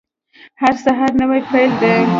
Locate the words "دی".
1.79-2.01